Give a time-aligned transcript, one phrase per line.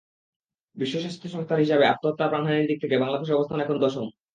[0.77, 4.05] বিশ্ব স্বাস্থ্য সংস্থার হিসাবে আত্মহত্যায় প্রাণহানির দিক থেকে বাংলাদেশের অবস্থান এখন দশম।